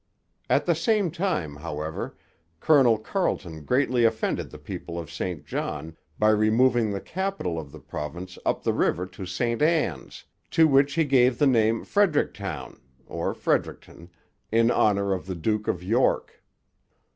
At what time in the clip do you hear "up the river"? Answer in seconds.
8.43-9.05